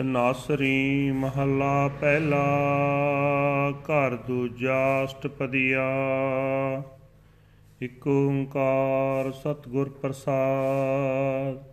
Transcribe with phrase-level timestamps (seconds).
[0.00, 2.58] ਨਾਸਰੀ ਮਹੱਲਾ ਪਹਿਲਾ,
[3.70, 5.84] ਘਰ ਦੂਜਾ ਅਸ਼ਟਪਦੀਆ।
[7.82, 11.64] ਇਕ ਓੰਕਾਰ ਸਤਿਗੁਰ ਪ੍ਰਸਾਦ।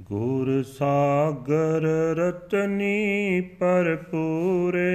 [0.00, 1.82] ਗੁਰ ਸਾਗਰ
[2.16, 4.90] ਰਤਨੀ ਭਰਪੂਰੇ।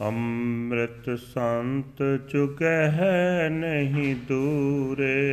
[0.00, 5.24] ਅੰਮ੍ਰਿਤ ਸੰਤ ਚੁਗਹਿ ਨਹੀਂ ਦੂਰੇ।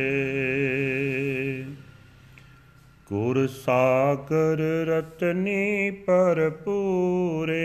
[3.12, 7.56] ਗੁਰ ਸਾਗਰ ਰਤਨੀ ਭਰਪੂਰੇ।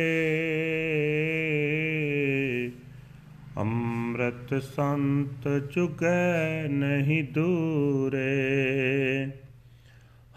[3.58, 8.26] ਅੰਮ੍ਰਿਤ ਸੰਤ ਚੁਗੈ ਨਹੀਂ ਦੂਰੇ।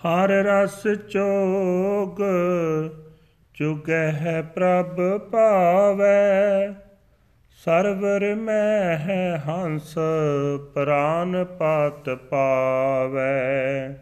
[0.00, 2.22] ਹਰ ਰਸ ਚੋਗ
[3.54, 6.72] ਚੁਗੈ ਪ੍ਰਭ ਪਾਵੈ
[7.64, 9.94] ਸਰਵਰ ਮੈਂ ਹੈ ਹੰਸ
[10.74, 13.94] ਪ੍ਰਾਨ ਪਤ ਪਾਵੈ।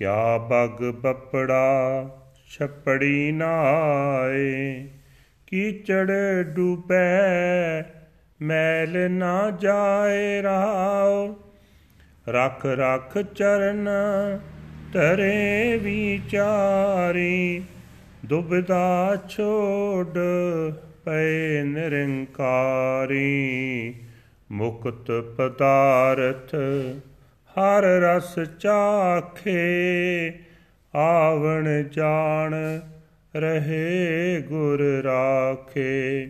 [0.00, 2.04] ਕਿਆ ਬਗ ਬਪੜਾ
[2.50, 4.88] ਛਪੜੀ ਨਾਏ?
[5.46, 6.10] ਕੀਚੜ
[6.42, 7.82] ਡੂਬੈ,
[8.42, 11.34] ਮੈਲ ਨਾ ਜਾਏ ਰਾਉ
[12.28, 13.88] ਰਖ ਰਖ ਚਰਨ
[14.92, 17.62] ਤਰੇ ਵਿਚਾਰੀ,
[18.24, 20.18] ਦੁਬਦਾ ਛੋੜ
[21.04, 23.20] ਪਏ ਨਿਰੰਕਾਰੀ।
[24.50, 26.54] ਮੁਕਤ ਪਦਾਰਥ
[27.58, 29.60] ਹਰ ਰਸ ਚਾਖੇ,
[30.94, 32.54] ਆਵਣ ਜਾਣ
[33.36, 36.26] ਰਹੇ ਗੁਰ ਰਾਖੇ।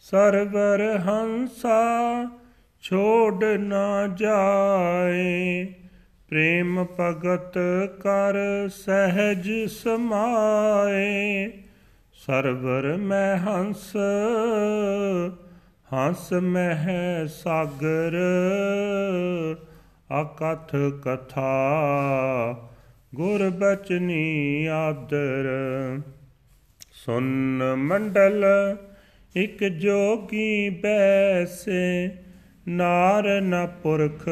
[0.00, 1.82] ਸਰਵਰ ਹੰਸਾ
[2.82, 5.66] ਛੋੜ ਨਾ ਜਾਏ,
[6.28, 7.58] ਪ੍ਰੇਮ ਭਗਤ
[8.02, 11.50] ਕਰ ਸਹਿਜ ਸਮਾਏ।
[12.26, 13.92] ਸਰਵਰ ਮੈਂ ਹੰਸ
[15.92, 18.16] ਹੰਸ ਮਹਿ ਸਾਗਰ
[20.10, 21.50] ਅਕਥ ਕਥਾ,
[23.14, 25.48] ਗੁਰ ਬਚਨੀ ਆਦਰ।
[26.92, 28.44] ਸੁਨ ਮੰਡਲ,
[29.36, 32.10] ਇਕ ਜੋਗੀ ਬੈਸੇ,
[32.68, 34.28] ਨਾਰ ਨ ਪੁਰਖ,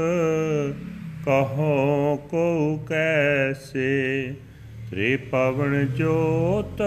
[1.24, 4.34] ਕਹੋ ਕੋ ਕੈਸੇ।
[4.90, 6.82] ਤ੍ਰੇ ਪਵਨ ਜੋਤ,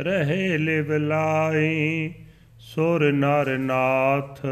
[0.00, 2.12] ਰਹੇ ਲਿਵ ਲਾਈ,
[2.60, 4.46] ਸੁਰ ਨਰ ਨਾਥ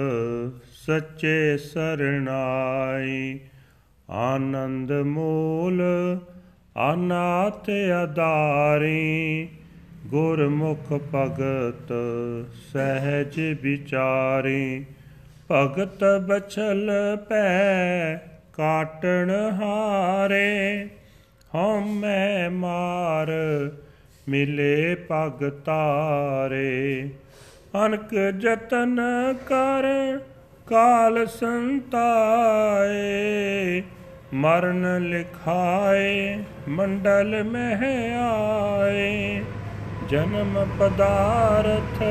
[0.87, 3.41] ਸੱਚੇ ਸਰਣਾਈ।
[4.11, 5.83] ਆਨੰਦ ਮੂਲ
[6.93, 7.71] ਅਨਾਥ
[8.05, 9.49] ਅਦਾਰੀ
[10.07, 11.93] ਗੁਰਮੁਖ ਭਗਤ
[12.73, 14.85] ਸਹਿਜ ਵਿਚਾਰੀ।
[15.51, 16.91] ਭਗਤ ਬਚਲ
[17.29, 18.17] ਪੈ
[18.53, 20.89] ਕਾਟਣ ਹਾਰੇ।
[21.55, 23.33] ਹਉਮੈ ਮਾਰ
[24.29, 27.11] ਮਿਲੇ ਪਗ ਤਾਰੇ
[27.87, 29.01] ਅਨਕ ਜਤਨ
[29.47, 29.85] ਕਰ
[30.67, 31.83] ਕਾਲ ਸੰਤਾਏ,
[34.35, 36.39] ਮਰਨ ਲਿਖਾਏ,
[36.69, 39.43] ਮੰਡਲ ਮਹਿ ਆਏ
[40.11, 42.03] ਜਨਮ ਪਦਾਰਥ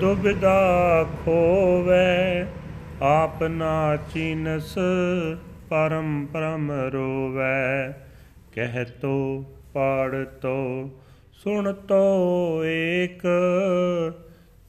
[0.00, 2.46] ਦੁਬਿਦਾ ਖੋਵੇ,
[3.02, 4.74] ਆਪ ਨਾ ਚੀਨਸ
[5.70, 7.94] ਪਰਮ ਪਰਮ ਰੋਵੈ,
[8.52, 10.90] ਕਹਿ ਤੋ, ਪੜ ਤੋ,
[11.44, 13.22] ਸੁਣ ਤੋ ਏਕ,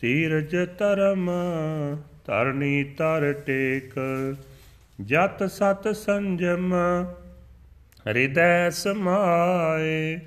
[0.01, 1.29] ਤੀਰਜ ਧਰਮ
[2.29, 3.93] ਧਰਣੀ ਤਰ ਟੇਕ,
[5.01, 6.73] ਜਤ ਸਤ ਸੰਜਮ
[8.07, 10.19] ਹਿਰਦੈ ਸਮਾਏ,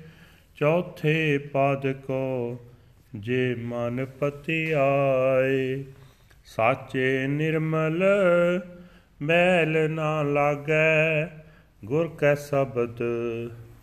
[0.55, 2.59] ਚੌਥੇ ਪਦ ਕੋ
[3.15, 5.83] ਜੇ ਮਨ ਪਤੀ ਆਏ
[6.45, 8.03] ਸਾਚੇ ਨਿਰਮਲ
[9.21, 11.25] ਮੈਲ ਨਾ ਲਾਗੈ,
[11.85, 13.03] ਗੁਰ ਕੈ ਸ਼ਬਦ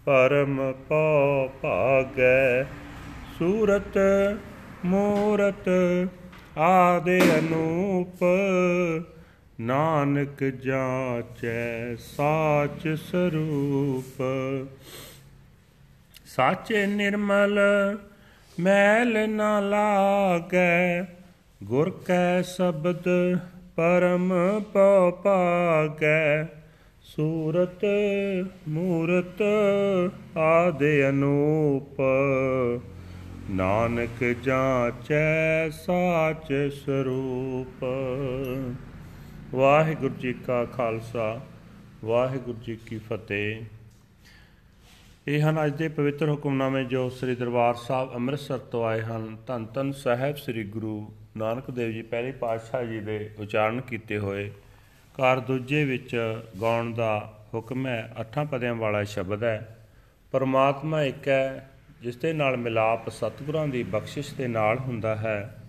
[0.05, 2.65] ਪਰਮ ਪਉ ਭਾਗੈ।
[3.39, 3.99] ਸੂਰਤ
[4.85, 5.69] ਮੂਰਤ
[6.59, 8.25] ਆਦੇ ਅਨੂਪ,
[9.61, 14.23] ਨਾਨਕ ਜਾਚੈ ਸਾਚ ਸਰੂਪ।
[16.27, 17.59] ਸਾਚੇ ਨਿਰਮਲ
[18.61, 21.03] ਮੈਲ ਨਾ ਲਾਗੈ,
[21.65, 23.05] ਗੁਰ ਕੈ ਸ਼ਬਦ
[23.77, 24.33] ਪਰਮ
[24.73, 26.45] ਪਉ ਭਾਗੈ।
[27.03, 27.85] ਸੂਰਤ,
[28.69, 29.43] ਮੂਰਤ
[30.37, 32.01] ਆਦੇ ਅਨੂਪ।
[33.51, 36.53] ਨਾਨਕ ਜਾਚੈ ਸਾਚ
[36.85, 37.85] ਸਰੂਪ।
[39.55, 41.41] ਵਾਹਿਗੁਰੂ ਜੀ ਕਾ ਖਾਲਸਾ,
[42.05, 43.65] ਵਾਹਿਗੁਰੂ ਜੀ ਕੀ ਫਤਿਹ।
[45.29, 49.67] ਇਹ ਹਨ ਅੱਜ ਦੇ ਪਵਿੱਤਰ ਹੁਕਮਨਾਮੇ ਜੋ ਸ੍ਰੀ ਦਰਬਾਰ ਸਾਹਿਬ ਅੰਮ੍ਰਿਤਸਰ ਤੋਂ ਆਏ ਹਨ। ਧੰਨ
[49.67, 54.51] ਧੰਨ ਸਾਹਿਬ ਸ੍ਰੀ ਗੁਰੂ ਨਾਨਕ ਦੇਵ ਜੀ ਪਹਿਲੇ ਪਾਤਸ਼ਾਹ ਜੀ ਦੇ ਉਚਾਰਨ ਕੀਤੇ ਹੋਏ।
[55.15, 59.89] ਕਾਰ ਦੂਜੇ ਵਿੱਚ ਗਾਉਣ ਦਾ ਹੁਕਮ ਹੈ, ਅੱਠਾਂ ਪਦਿਆਂ ਵਾਲਾ ਸ਼ਬਦ ਹੈ।
[60.33, 61.70] ਪਰਮਾਤਮਾ ਇੱਕ ਹੈ
[62.01, 65.63] ਜਿਸ ਦੇ ਨਾਲ ਮਿਲਾਪ ਸਤਿਗੁਰਾਂ ਦੀ ਬਖਸ਼ਿਸ਼ ਦੇ ਨਾਲ ਹੁੰਦਾ ਹੈ।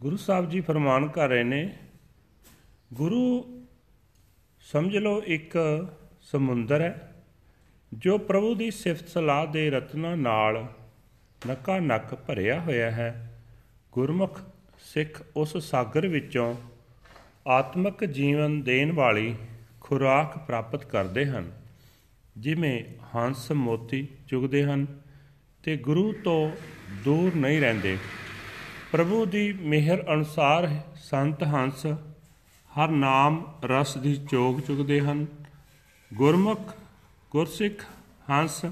[0.00, 1.78] ਗੁਰੂ ਸਾਹਿਬ ਜੀ ਫਰਮਾਨ ਕਰ ਰਹੇ ਨੇ,
[2.92, 3.46] ਗੁਰੂ,
[4.60, 5.58] ਸਮਝ ਲਓ ਇੱਕ
[6.22, 7.12] ਸਮੁੰਦਰ ਹੈ,
[7.94, 10.66] ਜੋ ਪ੍ਰਭੂ ਦੀ ਸਿਫਤ ਸਲਾਹ ਦੇ ਰਤਨਾਂ ਨਾਲ
[11.50, 13.40] ਨਕਾ ਨਕ ਭਰਿਆ ਹੋਇਆ ਹੈ।
[13.92, 14.40] ਗੁਰਮੁਖ
[14.78, 16.54] ਸਿੱਖ ਉਸ ਸਾਗਰ ਵਿੱਚੋਂ
[17.48, 19.34] ਆਤਮਿਕ ਜੀਵਨ ਦੇਣ ਵਾਲੀ
[19.80, 21.59] ਖੁਰਾਕ ਪ੍ਰਾਪਤ ਕਰਦੇ ਹਨ।
[22.40, 22.84] ਜਿਵੇਂ
[23.16, 24.86] ਹੰਸ ਮੋਤੀ ਚੁਗਦੇ ਹਨ
[25.62, 26.50] ਤੇ ਗੁਰੂ ਤੋਂ
[27.04, 27.98] ਦੂਰ ਨਹੀਂ ਰਹਿੰਦੇ।
[28.92, 31.86] ਪ੍ਰਭੂ ਦੀ ਮਿਹਰ ਅਨੁਸਾਰ ਸੰਤ ਹੰਸ
[32.70, 35.26] ਹਰ ਨਾਮ ਰਸ ਦੀ ਚੋਗ ਚੁਗਦੇ ਹਨ।
[36.14, 36.74] ਗੁਰਮੁਖ,
[37.30, 37.84] ਗੁਰਸਿੱਖ
[38.30, 38.64] ਹੰਸ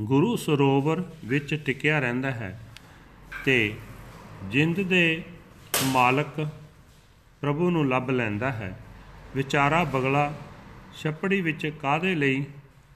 [0.00, 2.60] ਗੁਰੂ ਸਰੋਵਰ ਵਿੱਚ ਟਿਕਿਆ ਰਹਿੰਦਾ ਹੈ
[3.44, 3.74] ਤੇ
[4.44, 5.22] ਜਿੰਦ ਦੇ
[5.84, 6.48] ਮਾਲਕ
[7.40, 8.78] ਪ੍ਰਭੂ ਨੂੰ ਲੱਭ ਲੈਂਦਾ ਹੈ।
[9.34, 10.34] ਵਿਚਾਰਾ ਬਗਲਾ
[11.02, 12.44] ਛੱਪੜੀ ਵਿੱਚ ਕਾਦੇ ਲਈ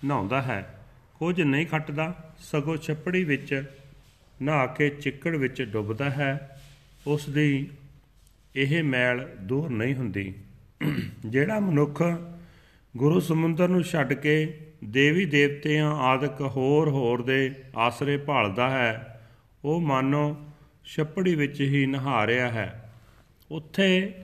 [0.05, 0.79] ਨਹਾਉਂਦਾ ਹੈ।
[1.19, 3.65] ਕੁਝ ਨਹੀਂ ਖੱਟਦਾ, ਸਗੋਂ ਛੱਪੜੀ ਵਿੱਚ
[4.43, 6.63] ਨਹਾ ਕੇ ਚਿੱਕੜ ਵਿੱਚ ਡੁੱਬਦਾ ਹੈ।
[7.07, 7.69] ਉਸ ਦੀ
[8.57, 10.35] ਇਹ ਮੈਲ ਦੂਰ ਨਹੀਂ ਹੁੰਦੀ।
[11.27, 12.03] ਜਿਹੜਾ ਮਨੁੱਖ
[12.97, 19.21] ਗੁਰੂ ਸਮੁੰਦਰ ਨੂੰ ਛੱਡ ਕੇ ਦੇਵੀ ਦੇਵਤਿਆਂ ਆਦਿਕ ਹੋਰ ਹੋਰ ਦੇ ਆਸਰੇ ਭਾਲਦਾ ਹੈ,
[19.65, 20.47] ਉਹ ਮਾਨੋ
[20.85, 22.93] ਛੱਪੜੀ ਵਿੱਚ ਹੀ ਨਹਾ ਰਿਹਾ ਹੈ।
[23.51, 24.15] ਉੱਥੇ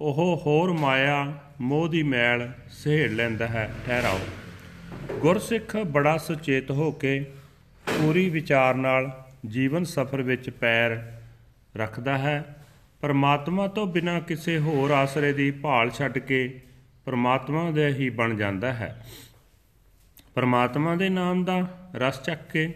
[0.00, 4.20] ਉਹ ਹੋਰ ਮਾਇਆ ਮੋਹ ਦੀ ਮੈਲ ਸਹਿੜ ਲੈਂਦਾ ਹੈ। ਠਹਿਰਾਓ।
[5.20, 7.26] ਗੁਰਸਿੱਖ ਬੜਾ ਸੁਚੇਤ ਹੋ ਕੇ
[7.86, 11.12] ਪੂਰੀ ਵਿਚਾਰ ਨਾਲ ਜੀਵਨ ਸਫਰ ਵਿੱਚ ਪੈਰ
[11.76, 12.66] ਰੱਖਦਾ ਹੈ।
[13.00, 16.60] ਪਰਮਾਤਮਾ ਤੋਂ ਬਿਨਾਂ ਕਿਸੇ ਹੋਰ ਆਸਰੇ ਦੀ ਭਾਲ ਛੱਡ ਕੇ
[17.04, 19.06] ਪਰਮਾਤਮਾ ਦੇ ਹੀ ਬਣ ਜਾਂਦਾ ਹੈ।
[20.34, 22.74] ਪਰਮਾਤਮਾ ਦੇ ਨਾਮ ਦਾ ਰਸ ਚੱਕ ਕੇ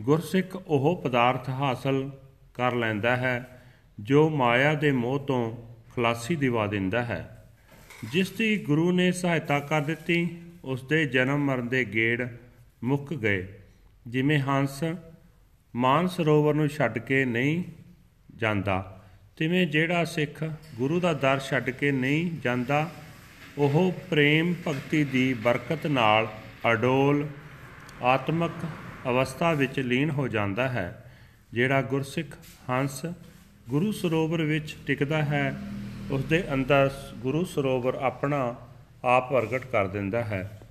[0.00, 2.10] ਗੁਰਸਿੱਖ ਉਹ ਪਦਾਰਥ ਹਾਸਲ
[2.54, 3.62] ਕਰ ਲੈਂਦਾ ਹੈ,
[4.00, 5.56] ਜੋ ਮਾਇਆ ਦੇ ਮੋਹ ਤੋਂ
[5.94, 7.44] ਖਲਾਸੀ ਦਿਵਾ ਦਿੰਦਾ ਹੈ।
[8.12, 12.26] ਜਿਸ ਦੀ ਗੁਰੂ ਨੇ ਸਹਾਇਤਾ ਕਰ ਦਿੱਤੀ ਉਸ ਦੇ ਜਨਮ ਮਰਨ ਦੇ ਗੇੜ
[12.84, 13.46] ਮੁੱਕ ਗਏ।
[14.06, 14.82] ਜਿਵੇਂ ਹੰਸ
[15.74, 17.62] ਮਾਨ ਸਰੋਵਰ ਨੂੰ ਛੱਡ ਕੇ ਨਹੀਂ
[18.36, 19.02] ਜਾਂਦਾ,
[19.36, 20.44] ਤਿਵੇਂ ਜਿਹੜਾ ਸਿੱਖ
[20.74, 22.90] ਗੁਰੂ ਦਾ ਦਰ ਛੱਡ ਕੇ ਨਹੀਂ ਜਾਂਦਾ,
[23.58, 26.28] ਉਹ ਪ੍ਰੇਮ ਭਗਤੀ ਦੀ ਬਰਕਤ ਨਾਲ
[26.72, 27.26] ਅਡੋਲ
[28.02, 28.66] ਆਤਮਿਕ
[29.08, 31.12] ਅਵਸਥਾ ਵਿੱਚ ਲੀਨ ਹੋ ਜਾਂਦਾ ਹੈ।
[31.52, 32.36] ਜਿਹੜਾ ਗੁਰਸਿੱਖ
[32.70, 33.04] ਹੰਸ
[33.68, 35.56] ਗੁਰੂ ਸਰੋਵਰ ਵਿੱਚ ਟਿਕਦਾ ਹੈ
[36.10, 38.56] ਉਸ ਦੇ ਅੰਦਰ ਗੁਰੂ ਸਰੋਵਰ ਆਪਣਾ
[39.04, 40.62] ਆਪ ਪ੍ਰਗਟ ਕਰ ਦਿੰਦਾ ਹੈ।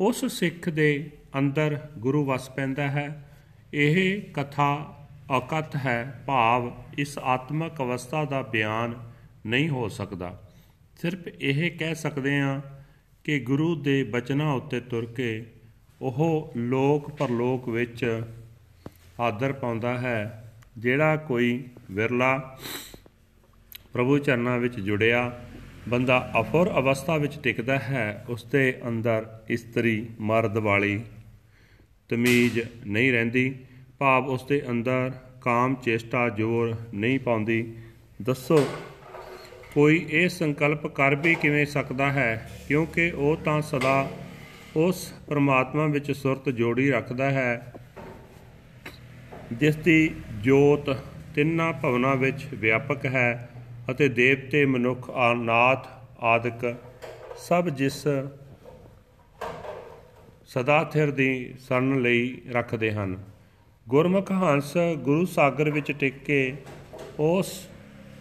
[0.00, 3.30] ਉਸ ਸਿੱਖ ਦੇ ਅੰਦਰ ਗੁਰੂ ਵਸ ਪੈਂਦਾ ਹੈ।
[3.74, 4.96] ਇਹ ਕਥਾ
[5.30, 9.12] ਔਕਤ ਹੈ। ਭਾਵ ਇਸ ਆਤਮਿਕ ਅਵਸਥਾ ਦਾ ਬਿਆਨ
[9.46, 10.50] ਨਹੀਂ ਹੋ ਸਕਦਾ।
[11.02, 12.60] ਸਿਰਫ ਇਹ ਕਹਿ ਸਕਦੇ ਹਾਂ
[13.24, 15.46] ਕਿ ਗੁਰੂ ਦੇ ਬਚਨਾਂ ਉੱਤੇ ਤੁਰ ਕੇ
[16.00, 18.22] ਉਹ ਲੋਕ ਪਰਲੋਕ ਵਿੱਚ
[19.20, 22.58] ਆਦਰ ਪਾਉਂਦਾ ਹੈ। ਜਿਹੜਾ ਕੋਈ ਵਿਰਲਾ
[23.92, 25.40] ਪ੍ਰਭੂ ਚਰਨਾਂ ਵਿੱਚ ਜੁੜਿਆ
[25.90, 31.00] ਬੰਦਾ ਅਫੁਰ ਅਵਸਥਾ ਵਿੱਚ ਟਿਕਦਾ ਹੈ ਉਸ ਦੇ ਅੰਦਰ ਇਸਤਰੀ ਮਰਦ ਵਾਲੀ
[32.08, 33.56] ਤਮੀਜ਼ ਨਹੀਂ ਰਹਿੰਦੀ,
[33.98, 37.74] ਭਾਵ ਉਸ ਦੇ ਅੰਦਰ ਕਾਮ ਚੇਸ਼ਟਾ ਜ਼ੋਰ ਨਹੀਂ ਪਾਉਂਦੀ।
[38.22, 38.68] ਦੱਸੋ,
[39.74, 42.50] ਕੋਈ ਇਹ ਸੰਕਲਪ ਕਰ ਵੀ ਕਿਵੇਂ ਸਕਦਾ ਹੈ?
[42.68, 44.10] ਕਿਉਂਕਿ ਉਹ ਤਾਂ ਸਦਾ
[44.76, 47.72] ਉਸ ਪ੍ਰਮਾਤਮਾ ਵਿੱਚ ਸੁਰਤ ਜੋੜੀ ਰੱਖਦਾ ਹੈ
[49.52, 50.90] ਜਿਸ ਦੀ ਜੋਤ
[51.34, 53.49] ਤਿੰਨਾਂ ਭਵਨਾਂ ਵਿੱਚ ਵਿਆਪਕ ਹੈ।
[53.90, 55.88] ਅਤੇ ਦੇਵਤੇ, ਮਨੁੱਖ ਆਨਾਥ
[56.20, 56.76] ਆਦਿਕ
[57.36, 58.06] ਸਭ ਜਿਸ
[60.46, 63.18] ਸਦਾ ਥਿਰ ਦੀ ਸਰਨ ਲਈ ਰੱਖਦੇ ਹਨ।
[63.88, 66.56] ਗੁਰਮੁਖ ਹੰਸ ਗੁਰੂ ਸਾਗਰ ਵਿੱਚ ਟਿਕ ਕੇ
[67.18, 67.68] ਉਸ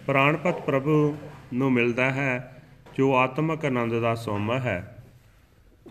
[0.07, 1.17] ਪ੍ਰਾਣਪਤ ਪ੍ਰਭੂ
[1.53, 2.63] ਨੂੰ ਮਿਲਦਾ ਹੈ,
[2.95, 5.05] ਜੋ ਆਤਮਿਕ ਆਨੰਦ ਦਾ ਸੋਮਾ ਹੈ।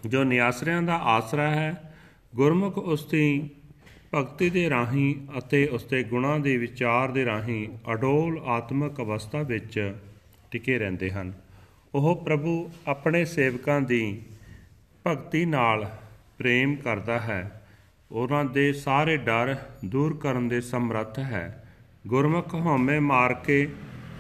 [0.06, 1.94] ਜੋ ਨਿਆਸਰਿਆਂ ਦਾ ਆਸਰਾ ਹੈ,
[2.35, 3.50] ਗੁਰਮੁਖ ਉਸ ਦੀ
[4.14, 9.94] ਭਗਤੀ ਦੇ ਰਾਹੀਂ ਅਤੇ ਉਸ ਦੇ ਗੁਣਾਂ ਦੇ ਵਿਚਾਰ ਦੇ ਰਾਹੀਂ ਅਡੋਲ ਆਤਮਿਕ ਅਵਸਥਾ ਵਿੱਚ
[10.50, 11.32] ਟਿਕੇ ਰਹਿੰਦੇ ਹਨ।
[11.94, 14.22] ਉਹ ਪ੍ਰਭੂ ਆਪਣੇ ਸੇਵਕਾਂ ਦੀ
[15.06, 15.90] ਭਗਤੀ ਨਾਲ
[16.38, 17.62] ਪ੍ਰੇਮ ਕਰਦਾ ਹੈ।
[18.12, 21.64] ਉਹਨਾਂ ਦੇ ਸਾਰੇ ਡਰ ਦੂਰ ਕਰਨ ਦੇ ਸਮਰੱਥ ਹੈ।
[22.06, 23.68] ਗੁਰਮੁਖ ਹਉਮੈ ਮਾਰ ਕੇ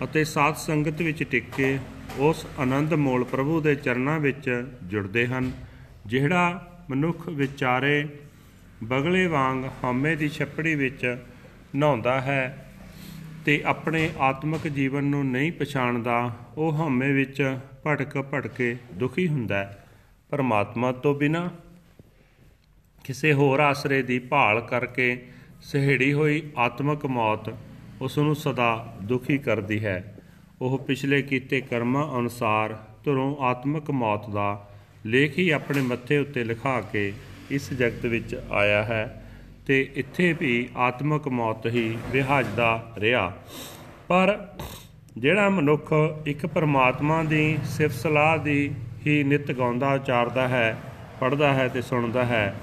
[0.04, 1.78] ਅਤੇ ਸਾਧ ਸੰਗਤ ਵਿੱਚ ਟਿਕ ਕੇ
[2.18, 5.52] ਉਸ ਆਨੰਦ ਮੋਲ ਪ੍ਰਭੂ ਦੇ ਚਰਨਾਂ ਵਿੱਚ ਜੁੜਦੇ ਹਨ,
[6.06, 8.08] ਜਿਹੜਾ ਮਨੁੱਖ ਵਿਚਾਰੇ
[8.84, 11.16] ਬਗਲੇ ਵਾਂਗ ਹਉਮੈ ਦੀ ਛੱਪੜੀ ਵਿੱਚ
[11.76, 12.72] ਨਹਾਉਂਦਾ ਹੈ
[13.46, 19.86] ਤੇ ਆਪਣੇ ਆਤਮਿਕ ਜੀਵਨ ਨੂੰ ਨਹੀਂ ਪਛਾਣਦਾ, ਉਹ ਹਉਮੈ ਵਿੱਚ ਭਟਕ ਭਟਕੇ ਦੁਖੀ ਹੁੰਦਾ ਹੈ।
[20.30, 21.50] ਪਰਮਾਤਮਾ ਤੋਂ ਬਿਨਾ
[23.04, 25.26] ਕਿਸੇ ਹੋਰ ਆਸਰੇ ਦੀ ਭਾਲ ਕਰਕੇ
[25.62, 27.54] ਸਹਿੜੀ ਹੋਈ ਆਤਮਿਕ ਮੌਤ
[28.00, 30.22] ਉਸ ਨੂੰ ਸਦਾ ਦੁਖੀ ਕਰਦੀ ਹੈ।
[30.60, 34.70] ਉਹ ਪਿਛਲੇ ਕੀਤੇ ਕਰਮਾਂ ਅਨੁਸਾਰ ਧੁਰੋਂ ਆਤਮਿਕ ਮੌਤ ਦਾ
[35.06, 37.12] ਲੇਖ ਹੀ ਆਪਣੇ ਮੱਥੇ ਉੱਤੇ ਲਿਖਾ ਕੇ
[37.50, 39.24] ਇਸ ਜਗਤ ਵਿੱਚ ਆਇਆ ਹੈ
[39.66, 43.32] ਤੇ ਇੱਥੇ ਵੀ ਆਤਮਿਕ ਮੌਤ ਹੀ ਵਿਹਾਜਦਾ ਰਿਹਾ।
[44.08, 44.36] ਪਰ
[45.16, 45.92] ਜਿਹੜਾ ਮਨੁੱਖ
[46.26, 48.70] ਇੱਕ ਪਰਮਾਤਮਾ ਦੀ ਸਿਫਤ ਸਲਾਹ ਦੀ
[49.06, 50.76] ਹੀ ਨਿਤ ਗਾਉਂਦਾ ਉਚਾਰਦਾ ਹੈ
[51.20, 52.54] ਪੜਦਾ ਹੈ ਤੇ ਸੁਣਦਾ ਹੈ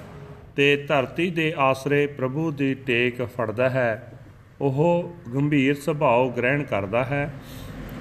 [0.56, 4.12] ਤੇ ਧਰਤੀ ਦੇ ਆਸਰੇ ਪ੍ਰਭੂ ਦੀ ਟੇਕ ਫੜਦਾ ਹੈ,
[4.62, 7.34] ਉਹ ਗੰਭੀਰ ਸੁਭਾਅ ਗ੍ਰਹਿਣ ਕਰਦਾ ਹੈ,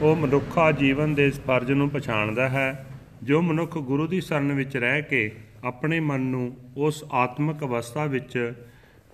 [0.02, 2.86] ਉਹ ਮਨੁੱਖਾ ਜੀਵਨ ਦੇ ਇਸ ਫਰਜ਼ ਨੂੰ ਪਛਾਣਦਾ ਹੈ,
[3.22, 5.30] ਜੋ ਮਨੁੱਖ ਗੁਰੂ ਦੀ ਸ਼ਰਨ ਵਿੱਚ ਰਹਿ ਕੇ
[5.64, 8.52] ਆਪਣੇ ਮਨ ਨੂੰ ਉਸ ਆਤਮਿਕ ਅਵਸਥਾ ਵਿੱਚ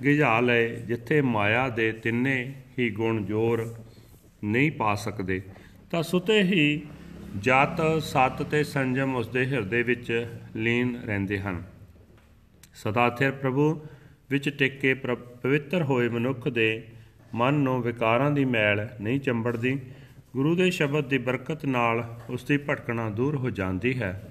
[0.04, 3.74] ਗਿਝਾ ਲਏ, ਜਿੱਥੇ ਮਾਇਆ ਦੇ ਤਿੰਨੇ ਹੀ ਗੁਣ ਜੋਰ
[4.44, 5.42] ਨਹੀਂ ਪਾ ਸਕਦੇ।
[5.90, 6.82] ਤਾਂ ਸੁਤੇ ਹੀ
[7.38, 10.26] ਜਤ, ਸਤ ਤੇ ਸੰਜਮ ਉਸ ਦੇ ਹਿਰਦੇ ਵਿੱਚ
[10.56, 11.62] ਲੀਨ ਰਹਿੰਦੇ ਹਨ।
[12.74, 13.80] ਸਦਾ ਥਿਰ ਪ੍ਰਭੂ,
[14.30, 16.82] ਵਿੱਚ ਟਿਕ ਕੇ ਪਵਿੱਤਰ ਹੋਏ ਮਨੁੱਖ ਦੇ
[17.34, 19.78] ਮਨ ਨੂੰ ਵਿਕਾਰਾਂ ਦੀ ਮੈਲ ਨਹੀਂ ਚੰਬੜਦੀ।
[20.32, 24.29] ਗੁਰੂ ਦੇ ਸ਼ਬਦ ਦੀ ਬਰਕਤ ਨਾਲ ਉਸ ਦੀ ਭਟਕਣਾ ਦੂਰ ਹੋ ਜਾਂਦੀ ਹੈ।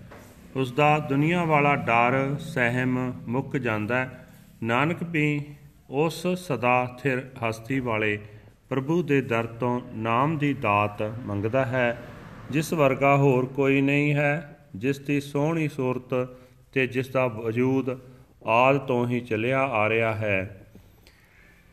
[0.56, 4.10] ਉਸ ਦਾ ਦੁਨੀਆ ਵਾਲਾ ਡਰ, ਸਹਿਮ ਮੁੱਕ ਜਾਂਦਾ
[4.63, 5.41] ਨਾਨਕ ਵੀ
[5.89, 8.20] ਉਸ ਸਦਾ ਥਿਰ ਹਸਤੀ ਵਾਲੇ
[8.70, 11.98] ਪ੍ਰਭੂ ਦੇ ਦਰ ਤੋਂ ਨਾਮ ਦੀ ਦਾਤ ਮੰਗਦਾ ਹੈ।
[12.51, 16.38] ਜਿਸ ਵਰਗਾ ਹੋਰ ਕੋਈ ਨਹੀਂ ਹੈ, ਜਿਸ ਦੀ ਸੋਹਣੀ ਸੂਰਤ
[16.74, 18.00] ਤੇ ਜਿਸ ਦਾ ਵਜੂਦ
[18.46, 20.56] ਆਦ ਤੋਂ ਹੀ ਚੱਲਿਆ ਆ ਰਿਹਾ ਹੈ।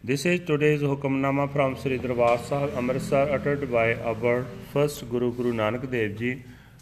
[0.08, 5.52] This is today's Hukamnama from Sri Darbar Sahib Amritsar uttered by our first Guru Guru
[5.52, 6.36] Nanak Dev Ji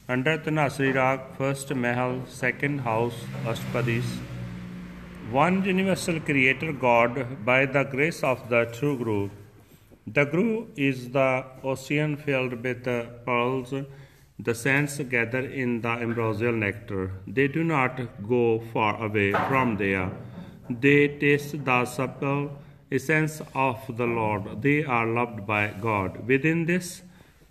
[0.07, 4.05] under Tanasri Rag, first Mahal, second house, Ashpadis.
[5.31, 9.31] One universal creator God by the grace of the true Guru.
[10.07, 12.85] The Guru is the ocean filled with
[13.25, 13.73] pearls.
[14.39, 17.13] The saints gather in the ambrosial nectar.
[17.27, 20.11] They do not go far away from there.
[20.69, 22.51] They taste the supple
[22.93, 24.61] essence of the Lord.
[24.61, 26.27] They are loved by God.
[26.27, 27.03] Within this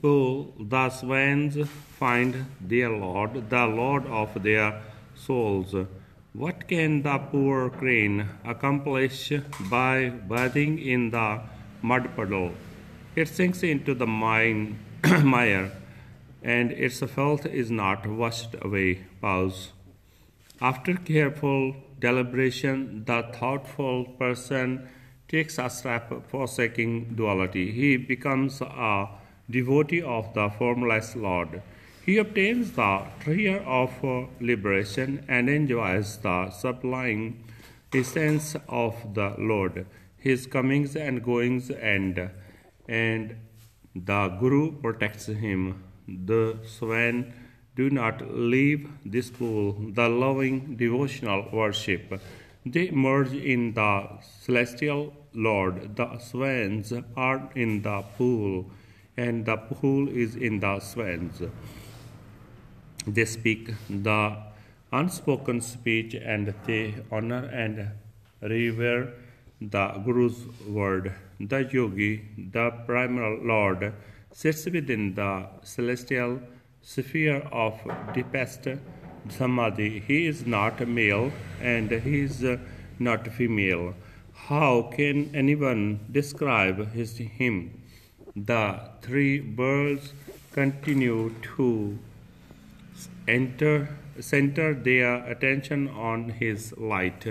[0.04, 1.58] pool, the swans
[1.98, 4.82] find their Lord, the Lord of their
[5.16, 5.74] souls.
[6.34, 9.32] What can the poor crane accomplish
[9.70, 11.42] by bathing in the
[11.82, 12.52] mud puddle?
[13.16, 14.80] It sinks into the mine,
[15.24, 15.72] mire,
[16.42, 19.06] and its filth is not washed away.
[19.22, 19.72] Pause.
[20.60, 24.90] After careful deliberation, the thoughtful person
[25.30, 27.72] takes a step forsaking duality.
[27.72, 29.08] He becomes a
[29.50, 31.62] devotee of the formless Lord.
[32.06, 33.92] He obtains the treasure of
[34.42, 37.44] liberation and enjoys the sublime
[37.94, 39.86] essence of the Lord.
[40.18, 42.30] His comings and goings end,
[42.88, 43.36] and
[43.96, 45.84] the Guru protects him.
[46.08, 47.34] The swan
[47.76, 52.22] do not leave this pool, the loving devotional worship.
[52.66, 54.08] They merge in the
[54.42, 55.96] celestial Lord.
[55.96, 58.72] The swans are in the pool,
[59.17, 61.41] and the pool is in the swans.
[63.05, 64.38] They speak the
[64.91, 67.89] unspoken speech, and they honor and
[68.41, 69.13] revere
[69.60, 71.13] the Guru's word.
[71.39, 73.93] The yogi, the primal Lord,
[74.32, 76.41] sits within the celestial
[76.82, 77.79] sphere of
[78.13, 78.67] deepest
[79.29, 80.00] samadhi.
[80.08, 82.46] He is not male and he is
[83.00, 83.96] not female.
[84.34, 87.83] How can anyone describe his, him?
[88.36, 90.12] The three birds
[90.54, 92.00] continue to
[93.28, 97.28] enter, center their attention on his light.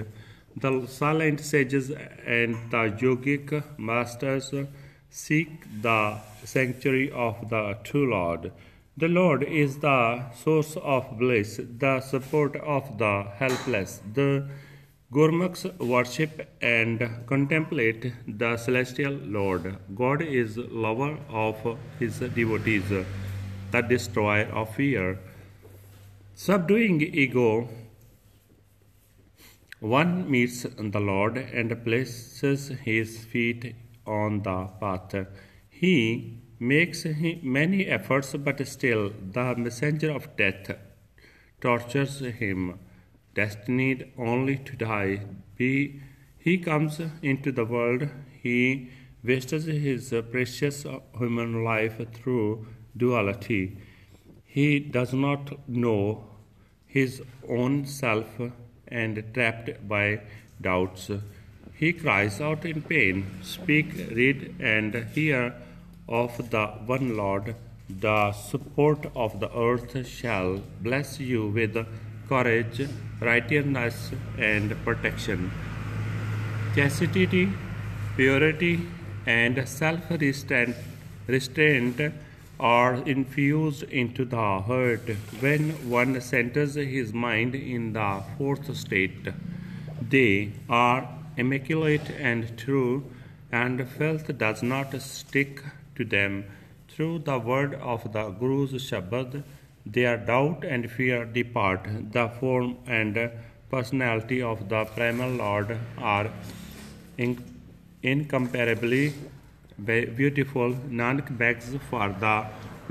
[0.57, 4.55] The silent sages and the yogic masters
[5.11, 5.49] seek
[5.83, 8.53] the sanctuary of the true Lord.
[8.97, 14.01] The Lord is the source of bliss, the support of the helpless.
[14.15, 14.49] The
[15.15, 19.77] Gurmukhs worship and contemplate the celestial Lord.
[19.95, 22.89] God is lover of his devotees,
[23.71, 25.19] the destroyer of fear.
[26.35, 27.69] Subduing ego,
[29.81, 33.75] one meets the Lord and places his feet
[34.07, 35.27] on the path.
[35.69, 37.05] He makes
[37.43, 40.71] many efforts, but still the messenger of death
[41.61, 42.79] tortures him,
[43.35, 45.21] destined only to die.
[45.57, 46.01] He,
[46.39, 48.09] he comes into the world,
[48.43, 48.91] he
[49.25, 50.85] wastes his precious
[51.19, 53.79] human life through duality.
[54.45, 56.25] He does not know
[56.87, 58.41] his own self
[58.89, 60.21] and trapped by
[60.61, 61.11] doubts.
[61.75, 65.55] He cries out in pain, Speak, read, and hear
[66.09, 67.57] of the one Lord.
[67.89, 71.77] The support of the earth shall bless you with
[72.29, 72.89] courage,
[73.21, 75.51] righteousness, and protection.
[76.75, 77.51] Chastity,
[78.17, 78.81] purity,
[79.27, 80.11] and self
[81.27, 82.13] restraint
[82.59, 85.09] are infused into the heart
[85.41, 89.29] when one centers his mind in the fourth state.
[90.11, 93.05] They are immaculate and true,
[93.51, 95.63] and filth does not stick
[95.97, 96.45] to them.
[96.89, 99.43] Through the word of the Guru's Shabad,
[99.86, 101.88] their doubt and fear depart.
[102.12, 103.20] The form and
[103.70, 106.30] personality of the primal Lord are
[107.18, 107.38] in-
[108.04, 109.14] incomparably
[109.86, 110.76] be- beautiful.
[111.02, 112.36] Nanak begs for the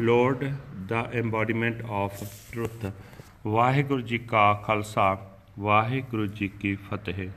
[0.00, 0.46] Lord,
[0.88, 2.92] the embodiment of truth.
[3.46, 5.26] Waheguru ji ਕਾ ਖਾਲਸਾ
[5.58, 7.28] ਵਾਹਿਗੁਰੂ ਜੀ ਕੀ ਫਤਿਹ